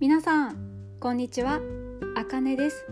[0.00, 0.56] 皆さん
[0.98, 1.60] こんにちは、
[2.16, 2.86] あかねです。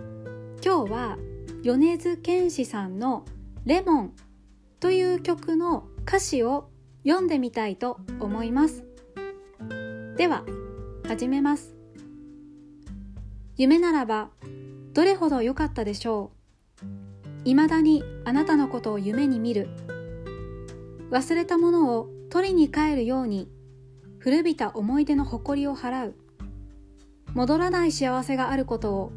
[0.62, 1.16] 今日は
[1.62, 3.24] 米津玄師さんの
[3.64, 4.12] レモン
[4.78, 6.68] という曲の歌詞を
[7.06, 8.84] 読んでみたいと思います。
[10.18, 10.44] では、
[11.06, 11.74] 始めます。
[13.56, 14.28] 夢ならば
[14.92, 16.32] どれほど良かったでしょ
[16.82, 16.88] う。
[17.44, 19.70] 未だにあなたのことを夢に見る。
[21.10, 23.48] 忘れたものを取りに帰るように
[24.18, 26.14] 古びた思い出の誇りを払う。
[27.34, 29.12] 戻らない幸せがあることを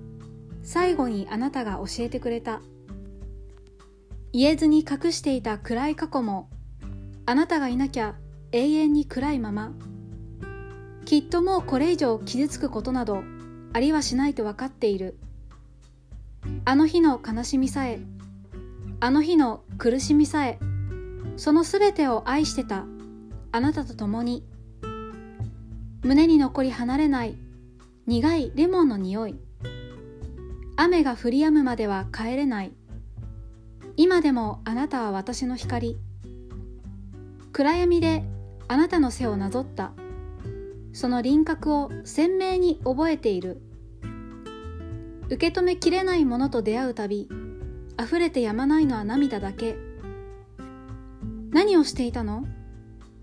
[0.63, 2.61] 最後にあなたが教えてくれた。
[4.33, 6.49] 言えずに隠していた暗い過去も
[7.25, 8.15] あなたがいなきゃ
[8.51, 9.71] 永遠に暗いまま。
[11.05, 13.23] きっともうこれ以上傷つくことなど
[13.73, 15.17] ありはしないと分かっている。
[16.65, 17.99] あの日の悲しみさえ、
[18.99, 20.59] あの日の苦しみさえ、
[21.37, 22.85] そのすべてを愛してた
[23.51, 24.45] あなたと共に、
[26.03, 27.37] 胸に残り離れない
[28.07, 29.35] 苦いレモンの匂い。
[30.75, 32.73] 雨が降り止むまでは帰れない。
[33.95, 35.97] 今でもあなたは私の光。
[37.53, 38.23] 暗闇で
[38.67, 39.91] あなたの背をなぞった。
[40.93, 43.61] その輪郭を鮮明に覚えている。
[45.25, 47.29] 受け止めきれないものと出会うたび
[48.01, 49.77] 溢れてやまないのは涙だけ。
[51.51, 52.45] 何をしていたの？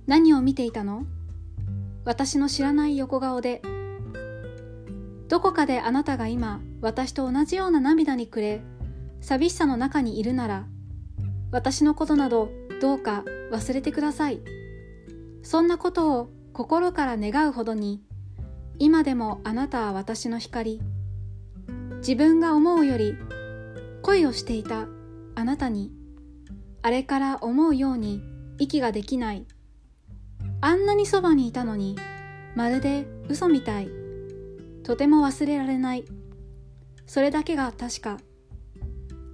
[0.06, 1.04] 何を見ていたの？
[2.04, 3.60] 私の知らない横顔で。
[5.28, 8.62] どこかであなたが今私と同じような涙にくれ
[9.20, 10.66] 寂しさの中にいるなら
[11.50, 14.40] 私のことなどどうか忘れてください。
[15.42, 18.02] そんなことを心から願うほどに
[18.78, 20.80] 今でもあなたは私の光
[21.98, 23.16] 自分が思うより
[24.02, 24.86] 恋をしていた
[25.34, 25.92] あなたに
[26.82, 28.22] あれから思うように
[28.58, 29.46] 息ができない。
[30.60, 31.96] あんなにそばにいたのに
[32.54, 33.97] まるで嘘みたい。
[34.88, 36.06] とても忘れられない。
[37.06, 38.16] それだけが確か。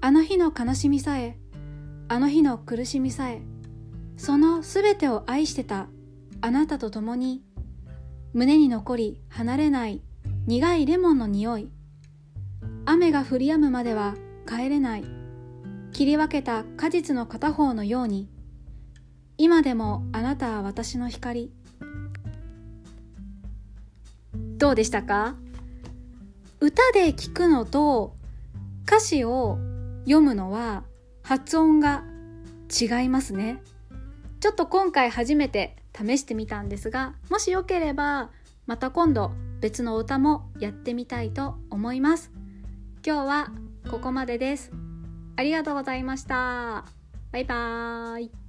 [0.00, 1.38] あの日の悲しみさえ、
[2.08, 3.40] あの日の苦しみさえ、
[4.16, 5.86] そのすべてを愛してた
[6.40, 7.44] あなたと共に、
[8.32, 10.02] 胸に残り離れない
[10.48, 11.70] 苦いレモンの匂い。
[12.84, 14.16] 雨が降り止むまでは
[14.48, 15.04] 帰れない。
[15.92, 18.28] 切り分けた果実の片方のように、
[19.38, 21.52] 今でもあなたは私の光。
[24.58, 25.36] どうでしたか？
[26.74, 28.16] 歌で聞くのと
[28.84, 29.58] 歌詞を
[30.00, 30.82] 読むのは
[31.22, 32.02] 発音が
[32.68, 33.62] 違いますね。
[34.40, 38.30] ちょっと今回初めて試してみたんですが、もしよければ
[38.66, 39.30] また今度
[39.60, 42.32] 別の歌もやってみたいと思います。
[43.06, 43.52] 今日は
[43.88, 44.72] ここまでです。
[45.36, 46.86] ありがとうございました。
[47.30, 48.43] バイバーイ。